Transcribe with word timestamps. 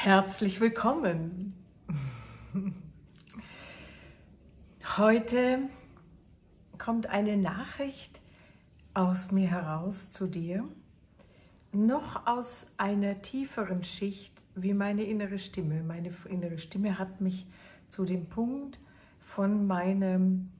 Herzlich 0.00 0.60
willkommen. 0.60 1.54
Heute 4.96 5.58
kommt 6.78 7.08
eine 7.08 7.36
Nachricht 7.36 8.20
aus 8.94 9.32
mir 9.32 9.50
heraus 9.50 10.10
zu 10.10 10.28
dir, 10.28 10.62
noch 11.72 12.28
aus 12.28 12.68
einer 12.76 13.22
tieferen 13.22 13.82
Schicht 13.82 14.32
wie 14.54 14.72
meine 14.72 15.02
innere 15.02 15.36
Stimme. 15.36 15.82
Meine 15.82 16.12
innere 16.28 16.60
Stimme 16.60 16.96
hat 16.96 17.20
mich 17.20 17.48
zu 17.88 18.04
dem 18.04 18.26
Punkt 18.26 18.78
von 19.20 19.66
meinem 19.66 20.50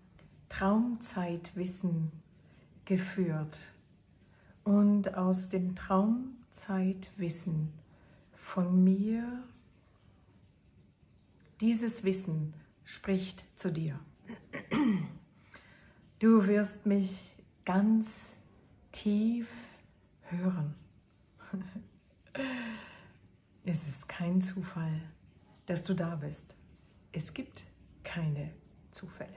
Traumzeitwissen 0.48 2.10
geführt. 2.86 3.60
Und 4.64 5.14
aus 5.14 5.48
dem 5.48 5.76
Traumzeitwissen 5.76 7.77
von 8.48 8.82
mir, 8.82 9.44
dieses 11.60 12.02
Wissen 12.02 12.54
spricht 12.82 13.44
zu 13.56 13.70
dir. 13.70 14.00
Du 16.18 16.46
wirst 16.46 16.86
mich 16.86 17.36
ganz 17.66 18.36
tief 18.90 19.48
hören. 20.22 20.74
Es 23.64 23.86
ist 23.86 24.08
kein 24.08 24.40
Zufall, 24.40 25.02
dass 25.66 25.84
du 25.84 25.92
da 25.92 26.16
bist. 26.16 26.56
Es 27.12 27.34
gibt 27.34 27.64
keine 28.02 28.50
Zufälle. 28.92 29.36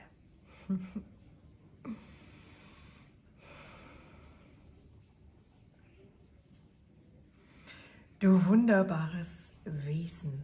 Du 8.22 8.46
wunderbares 8.46 9.54
Wesen, 9.66 10.44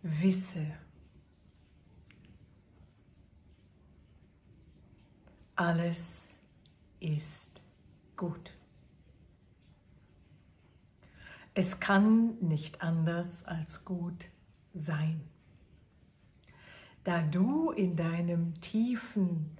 wisse, 0.00 0.64
alles 5.56 6.38
ist 7.00 7.60
gut. 8.16 8.52
Es 11.54 11.80
kann 11.80 12.38
nicht 12.38 12.80
anders 12.80 13.42
als 13.42 13.84
gut 13.84 14.26
sein. 14.74 15.20
Da 17.02 17.22
du 17.22 17.72
in 17.72 17.96
deinem 17.96 18.60
tiefen 18.60 19.50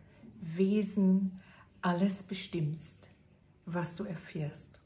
Wesen 0.40 1.40
alles 1.82 2.22
bestimmst, 2.22 3.10
was 3.66 3.96
du 3.96 4.04
erfährst. 4.04 4.80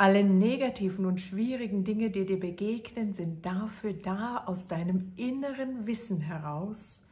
Alle 0.00 0.22
negativen 0.22 1.06
und 1.06 1.20
schwierigen 1.20 1.82
Dinge, 1.82 2.10
die 2.10 2.24
dir 2.24 2.38
begegnen, 2.38 3.14
sind 3.14 3.44
dafür 3.44 3.92
da, 3.92 4.44
aus 4.46 4.68
deinem 4.68 5.12
inneren 5.16 5.88
Wissen 5.88 6.20
heraus, 6.20 7.02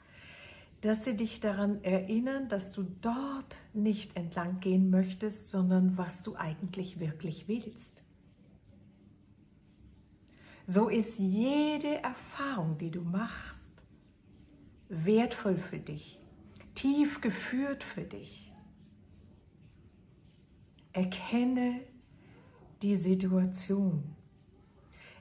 dass 0.82 1.04
sie 1.04 1.16
dich 1.16 1.40
daran 1.40 1.82
erinnern, 1.82 2.48
dass 2.48 2.70
du 2.70 2.84
dort 3.00 3.56
nicht 3.74 4.16
entlang 4.16 4.60
gehen 4.60 4.88
möchtest, 4.88 5.50
sondern 5.50 5.98
was 5.98 6.22
du 6.22 6.36
eigentlich 6.36 7.00
wirklich 7.00 7.48
willst. 7.48 8.04
So 10.64 10.88
ist 10.88 11.18
jede 11.18 11.96
Erfahrung, 12.04 12.78
die 12.78 12.92
du 12.92 13.00
machst, 13.00 13.82
wertvoll 14.88 15.56
für 15.56 15.80
dich, 15.80 16.20
tief 16.76 17.20
geführt 17.20 17.82
für 17.82 18.02
dich. 18.02 18.52
Erkenne 20.92 21.80
die 22.82 22.96
Situation. 22.96 24.02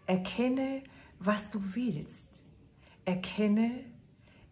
Erkenne, 0.06 0.84
was 1.20 1.50
du 1.50 1.62
willst. 1.74 2.44
Erkenne, 3.06 3.84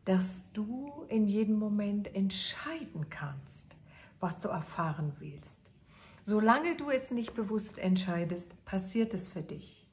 dass 0.06 0.52
du 0.52 1.05
in 1.10 1.27
jedem 1.27 1.55
Moment 1.55 2.14
entscheiden 2.16 3.10
kannst, 3.10 3.76
was 4.20 4.39
du 4.39 4.50
erfahren 4.50 5.14
willst. 5.20 5.61
Solange 6.23 6.76
du 6.76 6.89
es 6.89 7.11
nicht 7.11 7.33
bewusst 7.36 7.80
entscheidest, 7.80 8.64
passiert 8.66 9.14
es 9.14 9.27
für 9.27 9.42
dich. 9.42 9.86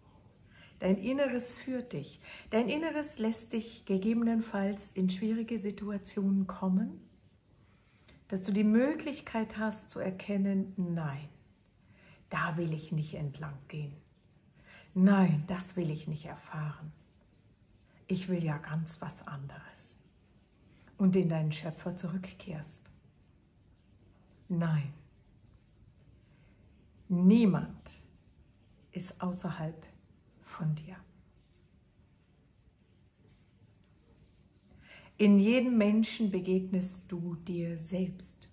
Dein 0.79 0.97
Inneres 0.97 1.53
führt 1.53 1.93
dich. 1.93 2.21
Dein 2.49 2.69
Inneres 2.69 3.19
lässt 3.19 3.53
dich 3.53 3.84
gegebenenfalls 3.84 4.93
in 4.93 5.11
schwierige 5.11 5.59
Situationen 5.59 6.47
kommen, 6.47 7.01
dass 8.29 8.43
du 8.43 8.53
die 8.53 8.65
Möglichkeit 8.65 9.59
hast 9.59 9.91
zu 9.91 9.99
erkennen, 9.99 10.73
nein, 10.77 11.29
da 12.31 12.57
will 12.57 12.73
ich 12.73 12.93
nicht 12.93 13.15
entlang 13.15 13.59
gehen. 13.69 13.93
Nein, 14.95 15.45
das 15.47 15.77
will 15.77 15.91
ich 15.91 16.09
nicht 16.09 16.25
erfahren. 16.25 16.93
Ich 18.07 18.29
will 18.29 18.43
ja 18.43 18.59
ganz 18.59 19.01
was 19.01 19.27
anderes 19.29 20.03
und 20.99 21.15
in 21.17 21.29
deinen 21.29 21.53
Schöpfer 21.53 21.97
zurückkehrst. 21.97 22.91
Nein, 24.49 24.93
niemand 27.09 27.95
ist 28.91 29.21
außerhalb 29.21 29.87
von 30.43 30.75
dir. 30.75 30.97
In 35.17 35.39
jedem 35.39 35.79
Menschen 35.79 36.31
begegnest 36.31 37.13
du 37.13 37.37
dir 37.37 37.79
selbst. 37.79 38.50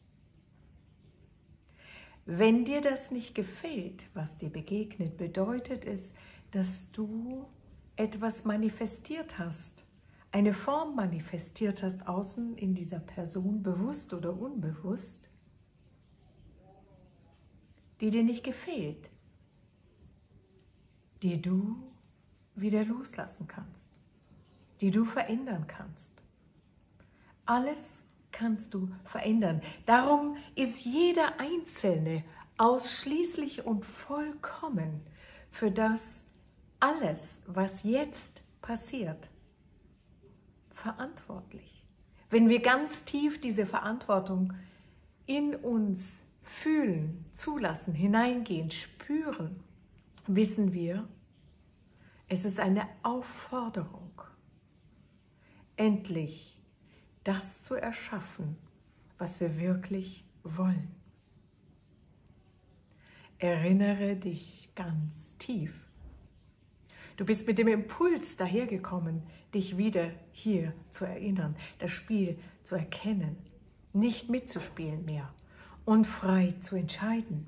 Wenn 2.30 2.66
dir 2.66 2.82
das 2.82 3.10
nicht 3.10 3.36
gefällt, 3.36 4.10
was 4.14 4.36
dir 4.36 4.50
begegnet, 4.50 5.16
bedeutet 5.16 5.86
es, 5.86 6.14
dass 6.52 6.92
du 6.92 7.48
etwas 7.96 8.44
manifestiert 8.44 9.40
hast, 9.40 9.86
eine 10.34 10.52
Form 10.52 10.94
manifestiert 10.94 11.84
hast 11.84 12.06
außen 12.06 12.58
in 12.58 12.76
dieser 12.76 13.00
Person, 13.00 13.64
bewusst 13.64 14.14
oder 14.14 14.38
unbewusst, 14.38 15.30
die 18.02 18.12
dir 18.12 18.24
nicht 18.24 18.44
gefällt, 18.44 19.10
die 21.24 21.42
du 21.42 21.82
wieder 22.56 22.84
loslassen 22.84 23.48
kannst, 23.48 23.90
die 24.82 24.92
du 24.92 25.06
verändern 25.06 25.66
kannst. 25.66 26.22
Alles 27.46 28.04
kannst 28.32 28.74
du 28.74 28.90
verändern. 29.06 29.62
Darum 29.86 30.38
ist 30.56 30.86
jeder 30.86 31.40
Einzelne 31.40 32.24
ausschließlich 32.58 33.66
und 33.66 33.86
vollkommen 33.86 35.02
für 35.50 35.72
das 35.72 36.24
alles, 36.80 37.44
was 37.48 37.84
jetzt 37.84 38.44
passiert, 38.62 39.30
verantwortlich. 40.72 41.84
Wenn 42.30 42.50
wir 42.50 42.62
ganz 42.62 43.04
tief 43.06 43.40
diese 43.40 43.66
Verantwortung 43.66 44.54
in 45.26 45.56
uns 45.56 46.24
fühlen, 46.44 47.26
zulassen, 47.34 47.94
hineingehen, 47.94 48.72
spüren, 48.72 49.64
wissen 50.28 50.74
wir, 50.74 51.08
es 52.28 52.44
ist 52.44 52.60
eine 52.60 52.88
Aufforderung, 53.04 54.22
endlich 55.78 56.57
das 57.28 57.62
zu 57.62 57.76
erschaffen, 57.76 58.58
was 59.18 59.40
wir 59.40 59.60
wirklich 59.60 60.24
wollen. 60.44 60.96
Erinnere 63.40 64.16
dich 64.16 64.72
ganz 64.76 65.38
tief 65.38 65.88
Du 67.18 67.26
bist 67.26 67.48
mit 67.48 67.58
dem 67.58 67.68
Impuls 67.68 68.38
dahergekommen, 68.38 69.24
dich 69.52 69.76
wieder 69.76 70.12
hier 70.32 70.74
zu 70.92 71.06
erinnern, 71.06 71.56
das 71.80 71.90
Spiel 71.90 72.38
zu 72.64 72.76
erkennen, 72.76 73.38
nicht 73.92 74.30
mitzuspielen 74.30 75.04
mehr 75.04 75.34
und 75.84 76.06
frei 76.06 76.54
zu 76.60 76.76
entscheiden. 76.76 77.48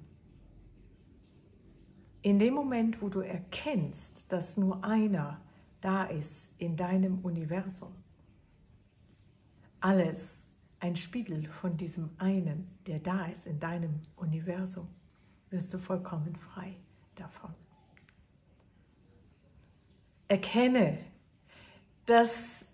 In 2.23 2.39
dem 2.39 2.55
Moment, 2.55 2.99
wo 2.99 3.09
du 3.09 3.19
erkennst, 3.19 4.31
dass 4.33 4.57
nur 4.57 4.83
einer 4.83 5.39
da 5.81 6.05
ist 6.05 6.49
in 6.57 6.75
deinem 6.75 7.19
Universum, 7.19 7.93
alles 9.81 10.47
ein 10.79 10.95
Spiegel 10.95 11.47
von 11.47 11.77
diesem 11.77 12.09
einen, 12.17 12.67
der 12.87 12.99
da 12.99 13.25
ist 13.25 13.47
in 13.47 13.59
deinem 13.59 13.99
Universum, 14.15 14.87
wirst 15.49 15.73
du 15.73 15.77
vollkommen 15.77 16.35
frei 16.35 16.75
davon. 17.15 17.53
Erkenne, 20.27 20.99
dass 22.05 22.65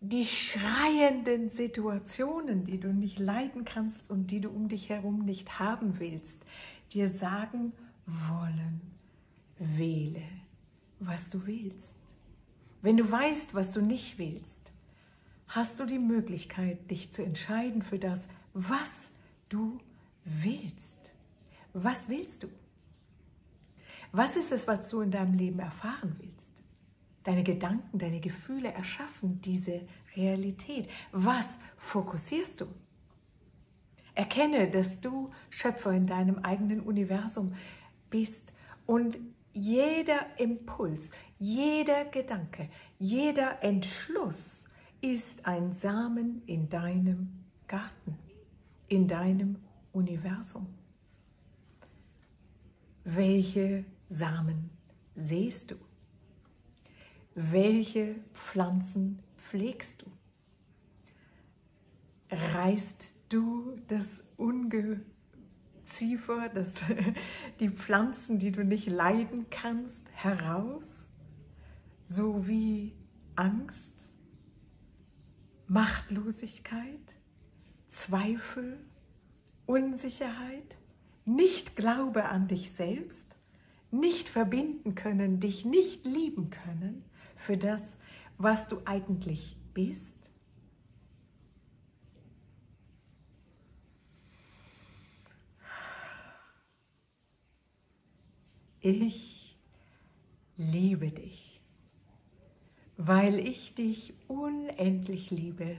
die 0.00 0.24
schreienden 0.24 1.50
Situationen, 1.50 2.64
die 2.64 2.78
du 2.78 2.92
nicht 2.92 3.18
leiden 3.18 3.64
kannst 3.64 4.10
und 4.10 4.30
die 4.30 4.40
du 4.40 4.50
um 4.50 4.68
dich 4.68 4.88
herum 4.90 5.24
nicht 5.24 5.58
haben 5.58 5.98
willst, 5.98 6.44
dir 6.92 7.08
sagen 7.08 7.72
wollen, 8.06 8.80
wähle, 9.58 10.22
was 11.00 11.30
du 11.30 11.46
willst. 11.46 11.98
Wenn 12.80 12.96
du 12.96 13.10
weißt, 13.10 13.54
was 13.54 13.72
du 13.72 13.82
nicht 13.82 14.18
willst, 14.18 14.72
hast 15.48 15.80
du 15.80 15.86
die 15.86 15.98
Möglichkeit, 15.98 16.90
dich 16.90 17.12
zu 17.12 17.22
entscheiden 17.22 17.82
für 17.82 17.98
das, 17.98 18.28
was 18.54 19.08
du 19.48 19.80
willst. 20.24 21.10
Was 21.72 22.08
willst 22.08 22.42
du? 22.42 22.48
Was 24.12 24.36
ist 24.36 24.52
es, 24.52 24.66
was 24.66 24.88
du 24.88 25.00
in 25.00 25.10
deinem 25.10 25.34
Leben 25.34 25.58
erfahren 25.58 26.16
willst? 26.20 26.52
Deine 27.24 27.42
Gedanken, 27.42 27.98
deine 27.98 28.20
Gefühle 28.20 28.72
erschaffen 28.72 29.40
diese 29.42 29.82
Realität. 30.16 30.88
Was 31.12 31.58
fokussierst 31.76 32.60
du? 32.62 32.66
Erkenne, 34.14 34.70
dass 34.70 35.00
du 35.00 35.30
Schöpfer 35.50 35.92
in 35.92 36.06
deinem 36.06 36.38
eigenen 36.38 36.80
Universum 36.80 37.54
bist 38.10 38.52
und 38.86 39.18
jeder 39.52 40.38
Impuls, 40.38 41.12
jeder 41.38 42.04
Gedanke, 42.06 42.68
jeder 42.98 43.62
Entschluss 43.62 44.67
ist 45.00 45.46
ein 45.46 45.72
Samen 45.72 46.42
in 46.46 46.68
deinem 46.68 47.28
Garten, 47.66 48.18
in 48.88 49.06
deinem 49.06 49.56
Universum. 49.92 50.66
Welche 53.04 53.84
Samen 54.08 54.70
sähst 55.14 55.70
du? 55.70 55.76
Welche 57.34 58.16
Pflanzen 58.34 59.20
pflegst 59.36 60.02
du? 60.02 60.06
Reißt 62.30 63.14
du 63.28 63.78
das 63.86 64.24
Ungeziefer, 64.36 65.04
das, 66.52 66.74
die 67.60 67.70
Pflanzen, 67.70 68.38
die 68.38 68.50
du 68.50 68.64
nicht 68.64 68.88
leiden 68.88 69.46
kannst, 69.50 70.06
heraus? 70.12 70.86
So 72.04 72.46
wie 72.46 72.92
Angst, 73.36 73.97
Machtlosigkeit, 75.68 77.14
Zweifel, 77.86 78.78
Unsicherheit, 79.66 80.76
nicht 81.26 81.76
Glaube 81.76 82.24
an 82.24 82.48
dich 82.48 82.72
selbst, 82.72 83.36
nicht 83.90 84.30
verbinden 84.30 84.94
können, 84.94 85.40
dich 85.40 85.66
nicht 85.66 86.06
lieben 86.06 86.48
können 86.48 87.04
für 87.36 87.58
das, 87.58 87.98
was 88.38 88.68
du 88.68 88.80
eigentlich 88.86 89.56
bist? 89.74 90.30
Ich 98.80 99.58
liebe 100.56 101.10
dich, 101.10 101.47
weil 102.98 103.38
ich 103.38 103.74
dich 103.74 104.12
unendlich 104.26 105.30
liebe, 105.30 105.76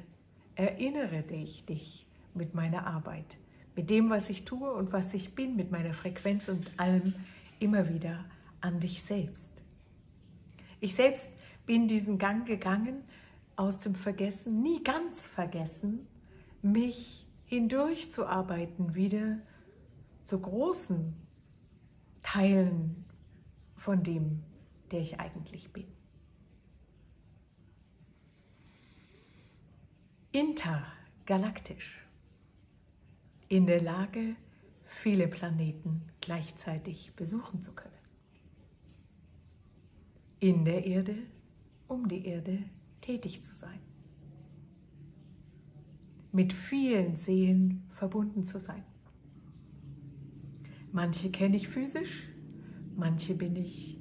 erinnere 0.55 1.21
dich, 1.21 1.65
dich 1.65 2.07
mit 2.33 2.55
meiner 2.55 2.87
Arbeit 2.87 3.37
mit 3.79 3.89
dem, 3.89 4.09
was 4.09 4.29
ich 4.29 4.43
tue 4.43 4.73
und 4.73 4.91
was 4.91 5.13
ich 5.13 5.35
bin, 5.35 5.55
mit 5.55 5.71
meiner 5.71 5.93
Frequenz 5.93 6.49
und 6.49 6.69
allem 6.77 7.15
immer 7.61 7.87
wieder 7.87 8.25
an 8.59 8.81
dich 8.81 9.01
selbst. 9.03 9.53
Ich 10.81 10.95
selbst 10.95 11.29
bin 11.65 11.87
diesen 11.87 12.17
Gang 12.17 12.45
gegangen 12.45 13.05
aus 13.55 13.79
dem 13.79 13.95
Vergessen, 13.95 14.61
nie 14.61 14.83
ganz 14.83 15.27
vergessen, 15.27 16.07
mich 16.61 17.25
hindurchzuarbeiten 17.45 18.95
wieder 18.95 19.37
zu 20.25 20.41
großen 20.41 21.13
Teilen 22.21 23.05
von 23.77 24.03
dem, 24.03 24.43
der 24.91 24.99
ich 24.99 25.21
eigentlich 25.21 25.71
bin. 25.71 25.87
Intergalaktisch 30.31 32.05
in 33.47 33.65
der 33.65 33.81
Lage, 33.81 34.35
viele 34.85 35.27
Planeten 35.27 36.03
gleichzeitig 36.21 37.13
besuchen 37.15 37.63
zu 37.63 37.73
können. 37.73 37.97
In 40.39 40.65
der 40.65 40.85
Erde, 40.85 41.15
um 41.87 42.07
die 42.07 42.27
Erde 42.27 42.59
tätig 43.01 43.43
zu 43.43 43.55
sein. 43.55 43.79
Mit 46.31 46.53
vielen 46.53 47.15
Seelen 47.15 47.87
verbunden 47.89 48.43
zu 48.43 48.59
sein. 48.59 48.83
Manche 50.91 51.31
kenne 51.31 51.57
ich 51.57 51.67
physisch, 51.67 52.27
manche 52.95 53.33
bin 53.33 53.55
ich 53.55 53.97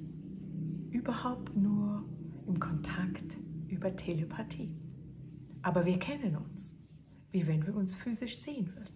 überhaupt 0.91 1.57
nur 1.57 2.07
im 2.45 2.59
Kontakt 2.59 3.37
über 3.67 3.95
Telepathie. 3.95 4.69
Aber 5.61 5.85
wir 5.85 5.99
kennen 5.99 6.37
uns, 6.37 6.75
wie 7.31 7.45
wenn 7.47 7.65
wir 7.65 7.75
uns 7.75 7.93
physisch 7.93 8.39
sehen 8.39 8.73
würden. 8.75 8.95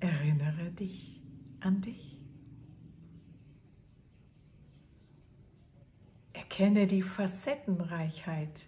Erinnere 0.00 0.70
dich 0.72 1.20
an 1.60 1.80
dich. 1.80 2.18
Erkenne 6.32 6.86
die 6.86 7.02
Facettenreichheit 7.02 8.66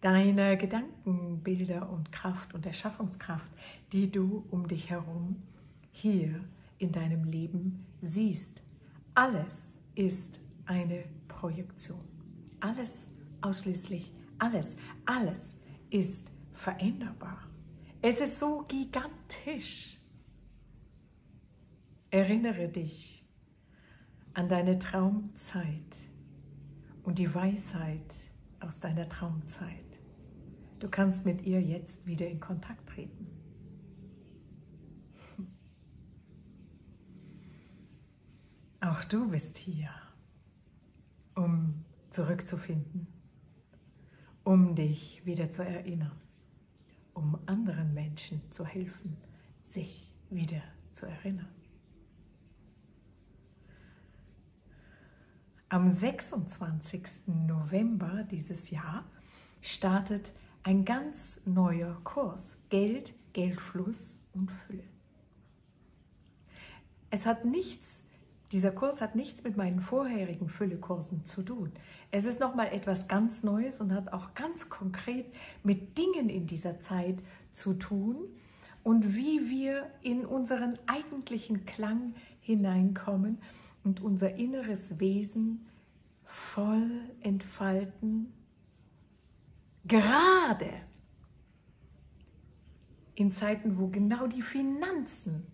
deiner 0.00 0.56
Gedanken, 0.56 1.42
Bilder 1.42 1.90
und 1.90 2.10
Kraft 2.10 2.54
und 2.54 2.64
Erschaffungskraft, 2.64 3.50
die 3.92 4.10
du 4.10 4.44
um 4.50 4.66
dich 4.66 4.90
herum 4.90 5.42
hier 5.92 6.40
in 6.78 6.92
deinem 6.92 7.24
Leben 7.24 7.84
siehst. 8.00 8.62
Alles 9.14 9.78
ist 9.94 10.40
eine 10.64 11.04
Projektion. 11.40 12.04
Alles, 12.60 13.06
ausschließlich 13.40 14.12
alles, 14.38 14.76
alles 15.06 15.56
ist 15.88 16.30
veränderbar. 16.52 17.46
Es 18.02 18.20
ist 18.20 18.38
so 18.38 18.64
gigantisch. 18.68 19.98
Erinnere 22.10 22.68
dich 22.68 23.26
an 24.34 24.48
deine 24.48 24.78
Traumzeit 24.78 25.96
und 27.04 27.18
die 27.18 27.34
Weisheit 27.34 28.14
aus 28.60 28.78
deiner 28.78 29.08
Traumzeit. 29.08 29.98
Du 30.78 30.88
kannst 30.88 31.24
mit 31.24 31.42
ihr 31.42 31.62
jetzt 31.62 32.06
wieder 32.06 32.28
in 32.28 32.40
Kontakt 32.40 32.86
treten. 32.86 33.26
Auch 38.82 39.04
du 39.04 39.30
bist 39.30 39.58
hier, 39.58 39.90
um 41.34 41.84
zurückzufinden, 42.10 43.06
um 44.44 44.74
dich 44.74 45.24
wieder 45.24 45.50
zu 45.50 45.64
erinnern, 45.64 46.20
um 47.14 47.38
anderen 47.46 47.94
Menschen 47.94 48.40
zu 48.50 48.64
helfen, 48.64 49.16
sich 49.60 50.12
wieder 50.30 50.62
zu 50.92 51.06
erinnern. 51.06 51.48
Am 55.68 55.88
26. 55.88 57.28
November 57.46 58.24
dieses 58.28 58.70
Jahr 58.70 59.04
startet 59.60 60.32
ein 60.64 60.84
ganz 60.84 61.42
neuer 61.46 61.94
Kurs, 62.02 62.64
Geld, 62.70 63.14
Geldfluss 63.32 64.18
und 64.32 64.50
Fülle. 64.50 64.82
Es 67.10 67.24
hat 67.24 67.44
nichts, 67.44 68.00
dieser 68.52 68.72
Kurs 68.72 69.00
hat 69.00 69.14
nichts 69.14 69.44
mit 69.44 69.56
meinen 69.56 69.80
vorherigen 69.80 70.48
Füllekursen 70.48 71.24
zu 71.24 71.42
tun. 71.42 71.72
Es 72.10 72.24
ist 72.24 72.40
nochmal 72.40 72.72
etwas 72.72 73.06
ganz 73.06 73.44
Neues 73.44 73.80
und 73.80 73.94
hat 73.94 74.12
auch 74.12 74.34
ganz 74.34 74.68
konkret 74.68 75.26
mit 75.62 75.96
Dingen 75.96 76.28
in 76.28 76.46
dieser 76.46 76.80
Zeit 76.80 77.18
zu 77.52 77.74
tun 77.74 78.16
und 78.82 79.14
wie 79.14 79.48
wir 79.48 79.88
in 80.02 80.24
unseren 80.26 80.78
eigentlichen 80.86 81.64
Klang 81.64 82.14
hineinkommen 82.40 83.38
und 83.84 84.00
unser 84.00 84.34
inneres 84.34 84.98
Wesen 84.98 85.66
voll 86.24 86.90
entfalten, 87.20 88.32
gerade 89.84 90.70
in 93.14 93.32
Zeiten, 93.32 93.78
wo 93.78 93.88
genau 93.88 94.26
die 94.26 94.42
Finanzen 94.42 95.46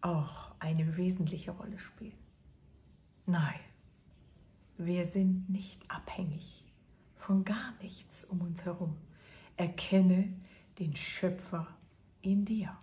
auch 0.00 0.52
eine 0.58 0.96
wesentliche 0.96 1.50
Rolle 1.52 1.78
spielen. 1.78 2.27
Nein, 3.28 3.60
wir 4.76 5.04
sind 5.04 5.48
nicht 5.48 5.88
abhängig 5.90 6.64
von 7.14 7.44
gar 7.44 7.74
nichts 7.80 8.24
um 8.24 8.40
uns 8.40 8.64
herum. 8.64 8.96
Erkenne 9.56 10.32
den 10.80 10.96
Schöpfer 10.96 11.68
in 12.22 12.44
dir. 12.44 12.76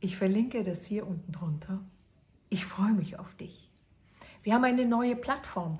Ich 0.00 0.16
verlinke 0.16 0.62
das 0.62 0.86
hier 0.86 1.06
unten 1.06 1.32
drunter 1.32 1.82
ich 2.50 2.64
freue 2.64 2.92
mich 2.92 3.18
auf 3.18 3.34
dich. 3.34 3.70
Wir 4.42 4.54
haben 4.54 4.64
eine 4.64 4.86
neue 4.86 5.16
Plattform, 5.16 5.78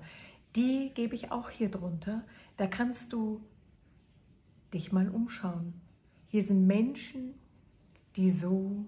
die 0.55 0.91
gebe 0.95 1.15
ich 1.15 1.33
auch 1.33 1.51
hier 1.51 1.71
drunter. 1.71 2.25
Da 2.57 2.67
kannst 2.67 3.13
du 3.13 3.43
dich 4.75 4.93
mal 4.93 5.09
umschauen. 5.09 5.81
Hier 6.27 6.43
sind 6.43 6.67
Menschen, 6.67 7.35
die 8.17 8.31
so 8.31 8.87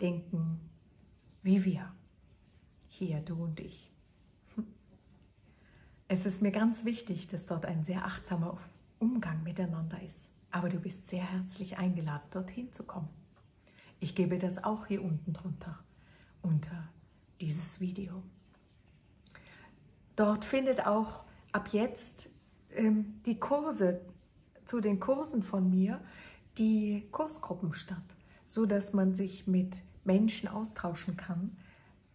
denken 0.00 0.60
wie 1.44 1.64
wir. 1.64 1.92
Hier, 2.88 3.20
du 3.20 3.44
und 3.44 3.60
ich. 3.60 3.92
Es 6.08 6.26
ist 6.26 6.42
mir 6.42 6.50
ganz 6.50 6.84
wichtig, 6.84 7.28
dass 7.28 7.46
dort 7.46 7.66
ein 7.66 7.84
sehr 7.84 8.04
achtsamer 8.04 8.56
Umgang 8.98 9.42
miteinander 9.42 10.02
ist. 10.02 10.30
Aber 10.50 10.68
du 10.68 10.78
bist 10.78 11.06
sehr 11.08 11.24
herzlich 11.24 11.76
eingeladen, 11.76 12.26
dorthin 12.30 12.72
zu 12.72 12.84
kommen. 12.84 13.08
Ich 14.00 14.14
gebe 14.14 14.38
das 14.38 14.62
auch 14.62 14.86
hier 14.86 15.02
unten 15.02 15.32
drunter, 15.32 15.78
unter 16.42 16.88
dieses 17.40 17.80
Video. 17.80 18.22
Dort 20.16 20.44
findet 20.44 20.86
auch 20.86 21.24
ab 21.52 21.68
jetzt 21.72 22.30
ähm, 22.70 23.20
die 23.26 23.38
Kurse 23.38 24.00
zu 24.64 24.80
den 24.80 25.00
Kursen 25.00 25.42
von 25.42 25.68
mir, 25.68 26.00
die 26.56 27.06
Kursgruppen 27.10 27.74
statt, 27.74 28.04
so 28.46 28.64
dass 28.64 28.92
man 28.92 29.14
sich 29.14 29.46
mit 29.46 29.74
Menschen 30.04 30.48
austauschen 30.48 31.16
kann 31.16 31.56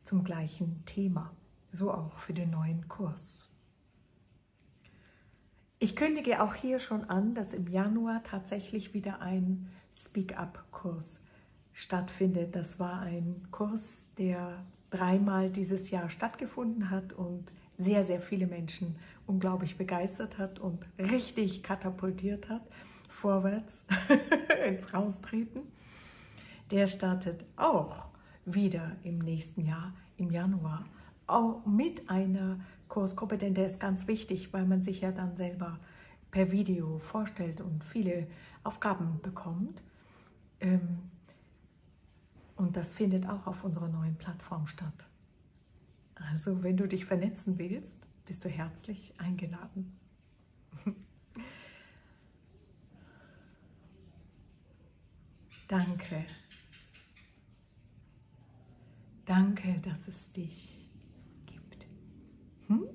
zum 0.03 0.23
gleichen 0.23 0.83
Thema, 0.85 1.31
so 1.71 1.91
auch 1.91 2.17
für 2.19 2.33
den 2.33 2.51
neuen 2.51 2.87
Kurs. 2.87 3.47
Ich 5.79 5.95
kündige 5.95 6.43
auch 6.43 6.55
hier 6.55 6.79
schon 6.79 7.09
an, 7.09 7.35
dass 7.35 7.53
im 7.53 7.67
Januar 7.67 8.21
tatsächlich 8.23 8.93
wieder 8.93 9.21
ein 9.21 9.69
Speak-up-Kurs 9.95 11.21
stattfindet. 11.73 12.55
Das 12.55 12.79
war 12.79 12.99
ein 12.99 13.47
Kurs, 13.51 14.07
der 14.17 14.65
dreimal 14.89 15.49
dieses 15.49 15.89
Jahr 15.91 16.09
stattgefunden 16.09 16.89
hat 16.89 17.13
und 17.13 17.53
sehr, 17.77 18.03
sehr 18.03 18.19
viele 18.19 18.45
Menschen 18.45 18.97
unglaublich 19.25 19.77
begeistert 19.77 20.37
hat 20.37 20.59
und 20.59 20.85
richtig 20.97 21.63
katapultiert 21.63 22.49
hat, 22.49 22.63
vorwärts 23.07 23.85
ins 24.67 24.93
Raustreten. 24.93 25.61
Der 26.71 26.87
startet 26.87 27.45
auch 27.55 28.09
wieder 28.45 28.95
im 29.03 29.19
nächsten 29.19 29.65
Jahr, 29.65 29.93
im 30.17 30.31
Januar, 30.31 30.85
auch 31.27 31.65
mit 31.65 32.09
einer 32.09 32.59
Kursgruppe, 32.87 33.37
denn 33.37 33.53
der 33.53 33.67
ist 33.67 33.79
ganz 33.79 34.07
wichtig, 34.07 34.51
weil 34.53 34.65
man 34.65 34.81
sich 34.81 35.01
ja 35.01 35.11
dann 35.11 35.35
selber 35.35 35.79
per 36.31 36.51
Video 36.51 36.99
vorstellt 36.99 37.61
und 37.61 37.83
viele 37.83 38.27
Aufgaben 38.63 39.19
bekommt. 39.21 39.81
Ähm, 40.59 40.99
und 42.55 42.75
das 42.75 42.93
findet 42.93 43.27
auch 43.27 43.47
auf 43.47 43.63
unserer 43.63 43.87
neuen 43.87 44.15
Plattform 44.15 44.67
statt. 44.67 45.07
Also 46.15 46.61
wenn 46.63 46.77
du 46.77 46.87
dich 46.87 47.05
vernetzen 47.05 47.57
willst, 47.57 48.07
bist 48.25 48.43
du 48.43 48.49
herzlich 48.49 49.13
eingeladen. 49.17 49.97
Danke. 55.67 56.25
Danke, 59.29 59.79
dass 59.83 60.07
es 60.07 60.31
dich 60.31 60.89
gibt. 61.45 61.85
Hm? 62.65 62.89